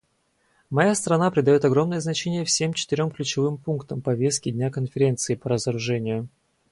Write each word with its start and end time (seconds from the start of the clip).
Моя 0.71 0.95
страна 0.95 1.29
придает 1.29 1.63
огромное 1.63 1.99
значение 1.99 2.43
всем 2.43 2.73
четырем 2.73 3.11
ключевым 3.11 3.59
пунктам 3.59 4.01
повестки 4.01 4.49
дня 4.49 4.71
Конференции 4.71 5.35
по 5.35 5.47
разоружению. 5.49 6.27